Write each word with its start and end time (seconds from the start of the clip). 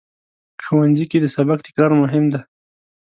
ښوونځی 0.63 1.05
کې 1.11 1.17
د 1.21 1.25
سبق 1.35 1.57
تکرار 1.67 1.91
مهم 2.01 2.23
دی 2.31 2.39